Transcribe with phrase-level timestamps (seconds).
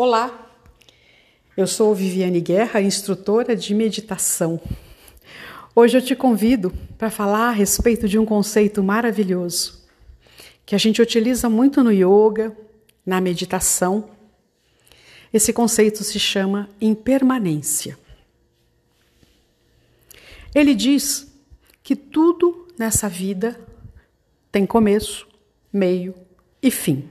[0.00, 0.48] Olá,
[1.56, 4.60] eu sou Viviane Guerra, instrutora de meditação.
[5.74, 9.84] Hoje eu te convido para falar a respeito de um conceito maravilhoso
[10.64, 12.56] que a gente utiliza muito no yoga,
[13.04, 14.08] na meditação.
[15.34, 17.98] Esse conceito se chama impermanência.
[20.54, 21.26] Ele diz
[21.82, 23.58] que tudo nessa vida
[24.52, 25.26] tem começo,
[25.72, 26.14] meio
[26.62, 27.04] e fim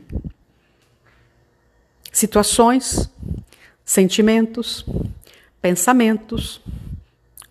[2.18, 3.12] situações,
[3.86, 4.84] sentimentos,
[5.62, 6.60] pensamentos,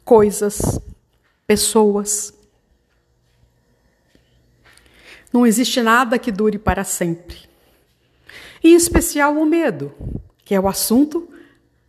[0.04, 0.80] coisas,
[1.46, 2.34] pessoas.
[5.32, 7.48] Não existe nada que dure para sempre.
[8.60, 9.94] Em especial o medo,
[10.44, 11.32] que é o assunto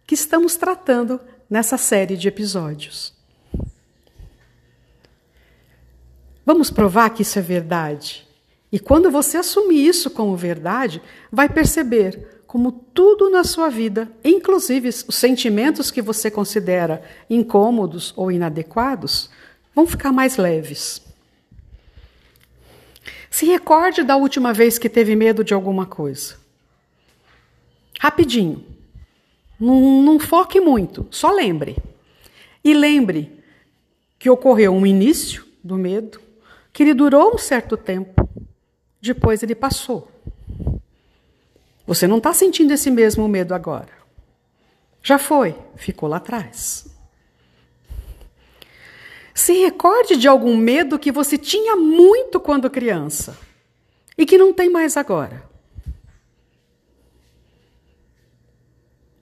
[0.05, 1.19] que estamos tratando
[1.49, 3.11] nessa série de episódios.
[6.45, 8.27] Vamos provar que isso é verdade.
[8.71, 14.87] E quando você assumir isso como verdade, vai perceber como tudo na sua vida, inclusive
[14.87, 19.29] os sentimentos que você considera incômodos ou inadequados,
[19.75, 21.01] vão ficar mais leves.
[23.29, 26.35] Se recorde da última vez que teve medo de alguma coisa.
[27.99, 28.65] Rapidinho.
[29.59, 31.75] Não, não foque muito, só lembre.
[32.63, 33.43] E lembre
[34.17, 36.21] que ocorreu um início do medo,
[36.71, 38.27] que ele durou um certo tempo,
[39.01, 40.16] depois ele passou.
[41.87, 43.87] Você não está sentindo esse mesmo medo agora.
[45.01, 46.85] Já foi, ficou lá atrás.
[49.33, 53.37] Se recorde de algum medo que você tinha muito quando criança
[54.17, 55.47] e que não tem mais agora.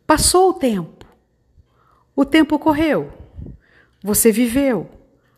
[0.07, 1.05] Passou o tempo.
[2.15, 3.13] O tempo correu.
[4.01, 4.89] Você viveu,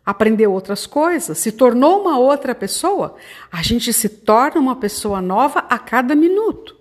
[0.06, 3.16] aprendeu outras coisas, se tornou uma outra pessoa.
[3.52, 6.77] A gente se torna uma pessoa nova a cada minuto.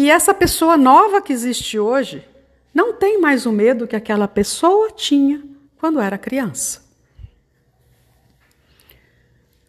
[0.00, 2.26] E essa pessoa nova que existe hoje
[2.72, 5.44] não tem mais o medo que aquela pessoa tinha
[5.76, 6.82] quando era criança.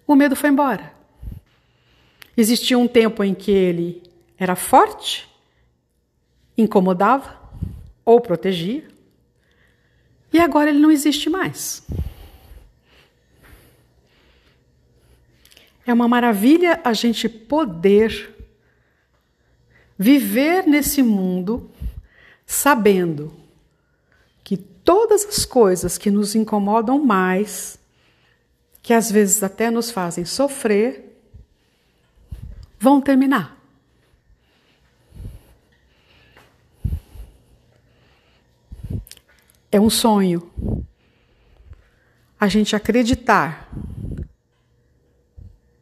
[0.08, 0.94] O medo foi embora.
[2.38, 4.04] Existia um tempo em que ele
[4.38, 5.30] era forte,
[6.58, 7.38] incomodava
[8.06, 8.88] ou protegia,
[10.32, 11.86] e agora ele não existe mais.
[15.86, 18.41] É uma maravilha a gente poder
[20.02, 21.70] viver nesse mundo
[22.44, 23.32] sabendo
[24.44, 27.78] que todas as coisas que nos incomodam mais,
[28.82, 31.22] que às vezes até nos fazem sofrer,
[32.80, 33.56] vão terminar.
[39.72, 40.52] É um sonho
[42.40, 43.70] a gente acreditar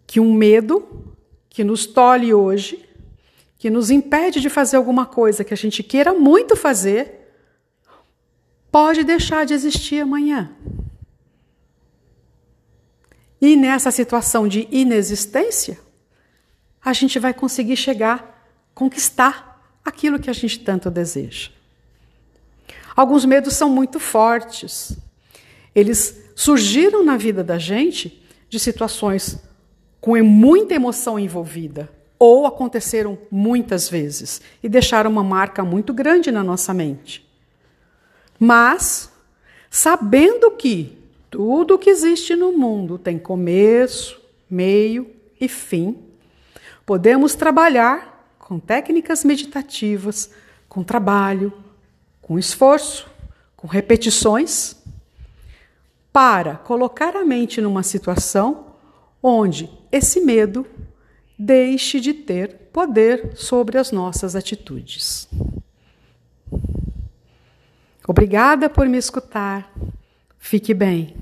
[0.05, 1.15] que um medo
[1.49, 2.88] que nos tolhe hoje
[3.59, 7.29] que nos impede de fazer alguma coisa que a gente queira muito fazer,
[8.71, 10.55] pode deixar de existir amanhã.
[13.41, 15.77] E nessa situação de inexistência,
[16.81, 21.49] a gente vai conseguir chegar, conquistar aquilo que a gente tanto deseja.
[22.95, 24.97] Alguns medos são muito fortes.
[25.75, 29.37] Eles surgiram na vida da gente de situações
[29.99, 36.43] com muita emoção envolvida ou aconteceram muitas vezes e deixaram uma marca muito grande na
[36.43, 37.25] nossa mente.
[38.37, 39.09] Mas,
[39.69, 40.97] sabendo que
[41.31, 44.19] tudo que existe no mundo tem começo,
[44.49, 45.09] meio
[45.39, 45.97] e fim,
[46.85, 50.29] podemos trabalhar com técnicas meditativas,
[50.67, 51.53] com trabalho,
[52.21, 53.09] com esforço,
[53.55, 54.75] com repetições,
[56.11, 58.73] para colocar a mente numa situação
[59.21, 60.65] onde esse medo
[61.39, 65.29] deixe de ter poder sobre as nossas atitudes.
[68.05, 69.73] Obrigada por me escutar.
[70.37, 71.15] Fique bem.